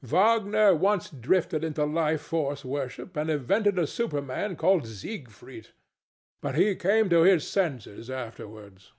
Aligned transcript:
Wagner 0.03 0.73
once 0.73 1.11
drifted 1.11 1.63
into 1.63 1.85
Life 1.85 2.21
Force 2.21 2.65
worship, 2.65 3.15
and 3.15 3.29
invented 3.29 3.77
a 3.77 3.85
Superman 3.85 4.55
called 4.55 4.87
Siegfried. 4.87 5.67
But 6.41 6.55
he 6.55 6.73
came 6.75 7.07
to 7.11 7.21
his 7.21 7.47
senses 7.47 8.09
afterwards. 8.09 8.89